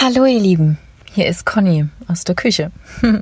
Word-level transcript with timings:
Hallo 0.00 0.26
ihr 0.26 0.38
Lieben, 0.38 0.78
hier 1.12 1.26
ist 1.26 1.44
Conny 1.44 1.88
aus 2.06 2.22
der 2.22 2.36
Küche. 2.36 2.70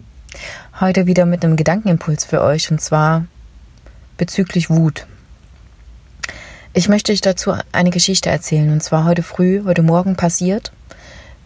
Heute 0.78 1.06
wieder 1.06 1.24
mit 1.24 1.42
einem 1.42 1.56
Gedankenimpuls 1.56 2.26
für 2.26 2.42
euch 2.42 2.70
und 2.70 2.82
zwar 2.82 3.24
bezüglich 4.18 4.68
Wut. 4.68 5.06
Ich 6.74 6.90
möchte 6.90 7.12
euch 7.12 7.22
dazu 7.22 7.54
eine 7.72 7.88
Geschichte 7.88 8.28
erzählen 8.28 8.70
und 8.70 8.82
zwar 8.82 9.06
heute 9.06 9.22
früh, 9.22 9.62
heute 9.64 9.82
Morgen 9.82 10.16
passiert 10.16 10.70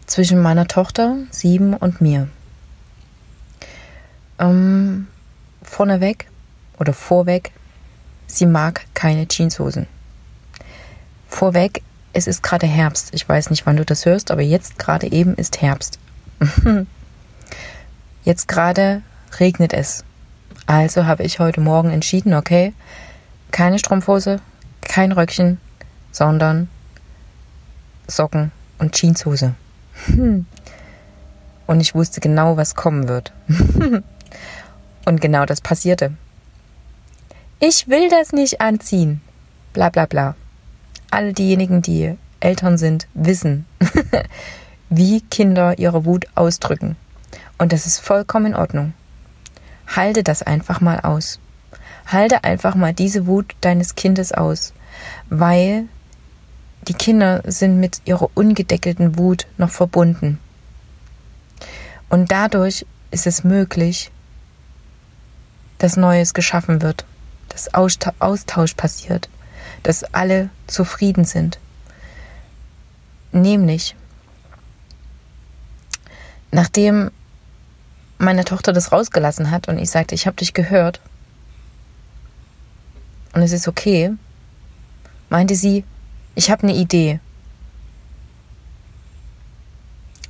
zwischen 0.05 0.41
meiner 0.41 0.67
Tochter 0.67 1.15
sieben 1.29 1.75
und 1.75 2.01
mir. 2.01 2.27
Ähm, 4.37 5.07
vorneweg 5.63 6.27
oder 6.77 6.91
vorweg, 6.91 7.53
sie 8.27 8.47
mag 8.47 8.85
keine 8.93 9.29
Jeanshosen. 9.29 9.87
Vorweg, 11.29 11.83
es 12.13 12.27
ist 12.27 12.43
gerade 12.43 12.67
Herbst. 12.67 13.09
Ich 13.13 13.27
weiß 13.27 13.49
nicht, 13.49 13.65
wann 13.65 13.77
du 13.77 13.85
das 13.85 14.05
hörst, 14.05 14.31
aber 14.31 14.41
jetzt 14.41 14.77
gerade 14.77 15.11
eben 15.11 15.35
ist 15.35 15.61
Herbst. 15.61 15.99
jetzt 18.23 18.47
gerade 18.47 19.01
regnet 19.39 19.73
es. 19.73 20.03
Also 20.65 21.05
habe 21.05 21.23
ich 21.23 21.39
heute 21.39 21.61
Morgen 21.61 21.89
entschieden, 21.89 22.33
okay, 22.33 22.73
keine 23.51 23.79
Strumpfhose, 23.79 24.39
kein 24.81 25.11
Röckchen, 25.11 25.59
sondern 26.11 26.69
Socken 28.07 28.51
und 28.77 28.93
Jeanshose. 28.93 29.55
Und 31.67 31.79
ich 31.79 31.95
wusste 31.95 32.19
genau, 32.19 32.57
was 32.57 32.75
kommen 32.75 33.07
wird. 33.07 33.31
und 35.05 35.21
genau 35.21 35.45
das 35.45 35.61
passierte. 35.61 36.11
Ich 37.61 37.87
will 37.87 38.09
das 38.09 38.33
nicht 38.33 38.59
anziehen. 38.59 39.21
Bla 39.71 39.87
bla 39.87 40.05
bla 40.05 40.35
alle 41.11 41.33
diejenigen, 41.33 41.81
die 41.81 42.15
Eltern 42.39 42.77
sind, 42.77 43.07
wissen, 43.13 43.65
wie 44.89 45.21
Kinder 45.21 45.77
ihre 45.77 46.05
Wut 46.05 46.25
ausdrücken. 46.35 46.95
Und 47.57 47.71
das 47.71 47.85
ist 47.85 47.99
vollkommen 47.99 48.47
in 48.47 48.55
Ordnung. 48.55 48.93
Halte 49.87 50.23
das 50.23 50.41
einfach 50.41 50.81
mal 50.81 51.01
aus. 51.01 51.39
Halte 52.07 52.43
einfach 52.43 52.75
mal 52.75 52.93
diese 52.93 53.27
Wut 53.27 53.55
deines 53.61 53.95
Kindes 53.95 54.31
aus, 54.31 54.73
weil 55.29 55.85
die 56.87 56.93
Kinder 56.93 57.43
sind 57.45 57.79
mit 57.79 58.01
ihrer 58.05 58.29
ungedeckelten 58.33 59.17
Wut 59.17 59.45
noch 59.57 59.69
verbunden. 59.69 60.39
Und 62.09 62.31
dadurch 62.31 62.85
ist 63.11 63.27
es 63.27 63.43
möglich, 63.43 64.11
dass 65.77 65.97
Neues 65.97 66.33
geschaffen 66.33 66.81
wird, 66.81 67.05
dass 67.49 67.73
Austausch 67.73 68.73
passiert, 68.73 69.29
dass 69.83 70.03
alle 70.13 70.49
zufrieden 70.67 71.25
sind. 71.25 71.59
Nämlich, 73.31 73.95
nachdem 76.51 77.11
meine 78.17 78.45
Tochter 78.45 78.73
das 78.73 78.91
rausgelassen 78.91 79.51
hat 79.51 79.67
und 79.67 79.79
ich 79.79 79.89
sagte, 79.89 80.15
ich 80.15 80.27
habe 80.27 80.37
dich 80.37 80.53
gehört 80.53 80.99
und 83.33 83.41
es 83.41 83.51
ist 83.51 83.67
okay, 83.67 84.11
meinte 85.29 85.55
sie, 85.55 85.85
ich 86.35 86.51
habe 86.51 86.63
eine 86.63 86.75
Idee. 86.75 87.19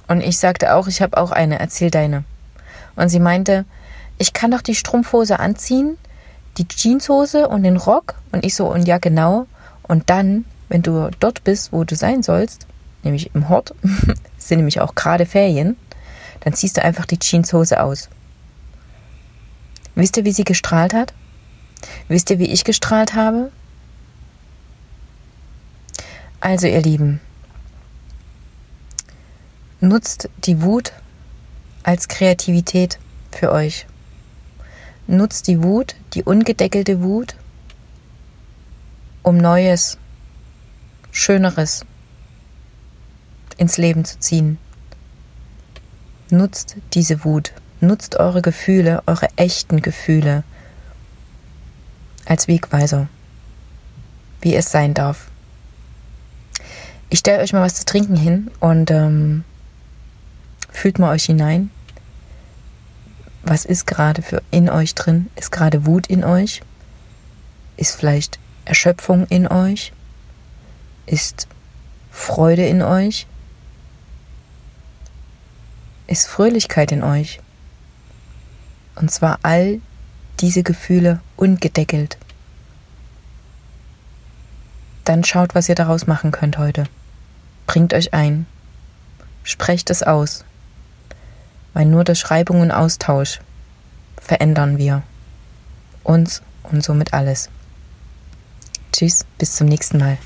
Und 0.07 0.21
ich 0.21 0.37
sagte 0.37 0.75
auch, 0.75 0.87
ich 0.87 1.01
habe 1.01 1.17
auch 1.17 1.31
eine, 1.31 1.59
erzähl 1.59 1.89
deine. 1.89 2.23
Und 2.95 3.09
sie 3.09 3.19
meinte, 3.19 3.65
ich 4.17 4.33
kann 4.33 4.51
doch 4.51 4.61
die 4.61 4.75
Strumpfhose 4.75 5.39
anziehen, 5.39 5.97
die 6.57 6.67
Jeanshose 6.67 7.47
und 7.47 7.63
den 7.63 7.77
Rock. 7.77 8.15
Und 8.31 8.45
ich 8.45 8.55
so, 8.55 8.67
und 8.67 8.87
ja, 8.87 8.97
genau. 8.97 9.47
Und 9.83 10.09
dann, 10.09 10.45
wenn 10.69 10.81
du 10.81 11.09
dort 11.19 11.43
bist, 11.43 11.71
wo 11.71 11.83
du 11.83 11.95
sein 11.95 12.23
sollst, 12.23 12.67
nämlich 13.03 13.33
im 13.33 13.49
Hort, 13.49 13.73
sind 14.37 14.57
nämlich 14.57 14.79
auch 14.81 14.95
gerade 14.95 15.25
Ferien, 15.25 15.75
dann 16.41 16.53
ziehst 16.53 16.77
du 16.77 16.83
einfach 16.83 17.05
die 17.05 17.19
Jeanshose 17.19 17.81
aus. 17.81 18.09
Wisst 19.95 20.17
ihr, 20.17 20.25
wie 20.25 20.31
sie 20.31 20.43
gestrahlt 20.43 20.93
hat? 20.93 21.13
Wisst 22.07 22.29
ihr, 22.29 22.39
wie 22.39 22.51
ich 22.51 22.63
gestrahlt 22.63 23.13
habe? 23.13 23.51
Also, 26.39 26.67
ihr 26.67 26.81
Lieben, 26.81 27.19
nutzt 29.79 30.29
die 30.45 30.61
Wut 30.61 30.93
als 31.83 32.07
Kreativität 32.07 32.99
für 33.31 33.51
euch. 33.51 33.85
Nutzt 35.07 35.47
die 35.47 35.61
Wut, 35.63 35.95
die 36.13 36.23
ungedeckelte 36.23 37.01
Wut, 37.01 37.35
um 39.23 39.37
Neues, 39.37 39.97
Schöneres 41.11 41.85
ins 43.57 43.77
Leben 43.77 44.05
zu 44.05 44.19
ziehen. 44.19 44.57
Nutzt 46.29 46.77
diese 46.93 47.25
Wut, 47.25 47.53
nutzt 47.81 48.15
eure 48.15 48.41
Gefühle, 48.41 49.03
eure 49.05 49.27
echten 49.35 49.81
Gefühle 49.81 50.43
als 52.25 52.47
Wegweiser, 52.47 53.09
wie 54.39 54.55
es 54.55 54.71
sein 54.71 54.93
darf. 54.93 55.29
Ich 57.09 57.19
stelle 57.19 57.41
euch 57.41 57.51
mal 57.51 57.61
was 57.61 57.75
zu 57.75 57.85
trinken 57.85 58.15
hin 58.15 58.49
und 58.61 58.89
ähm, 58.89 59.43
fühlt 60.71 60.97
mal 60.97 61.11
euch 61.11 61.25
hinein. 61.25 61.69
Was 63.51 63.65
ist 63.65 63.85
gerade 63.85 64.21
für 64.21 64.41
in 64.49 64.69
euch 64.69 64.95
drin? 64.95 65.29
Ist 65.35 65.51
gerade 65.51 65.85
Wut 65.85 66.07
in 66.07 66.23
euch? 66.23 66.61
Ist 67.75 67.97
vielleicht 67.97 68.39
Erschöpfung 68.63 69.27
in 69.27 69.45
euch? 69.45 69.91
Ist 71.05 71.49
Freude 72.11 72.65
in 72.65 72.81
euch? 72.81 73.27
Ist 76.07 76.29
Fröhlichkeit 76.29 76.93
in 76.93 77.03
euch? 77.03 77.41
Und 78.95 79.11
zwar 79.11 79.37
all 79.43 79.81
diese 80.39 80.63
Gefühle 80.63 81.19
ungedeckelt. 81.35 82.17
Dann 85.03 85.25
schaut, 85.25 85.55
was 85.55 85.67
ihr 85.67 85.75
daraus 85.75 86.07
machen 86.07 86.31
könnt 86.31 86.57
heute. 86.57 86.85
Bringt 87.67 87.93
euch 87.93 88.13
ein. 88.13 88.45
Sprecht 89.43 89.89
es 89.89 90.03
aus. 90.03 90.45
Weil 91.73 91.85
nur 91.85 92.03
durch 92.03 92.19
Schreibung 92.19 92.61
und 92.61 92.71
Austausch 92.71 93.39
verändern 94.21 94.77
wir 94.77 95.03
uns 96.03 96.41
und 96.63 96.83
somit 96.83 97.13
alles. 97.13 97.49
Tschüss, 98.91 99.25
bis 99.37 99.55
zum 99.55 99.67
nächsten 99.67 99.97
Mal. 99.97 100.17